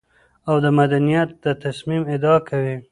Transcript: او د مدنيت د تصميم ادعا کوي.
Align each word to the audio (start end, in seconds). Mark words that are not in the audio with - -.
او 0.49 0.55
د 0.63 0.65
مدنيت 0.79 1.29
د 1.43 1.45
تصميم 1.63 2.03
ادعا 2.15 2.37
کوي. 2.49 2.75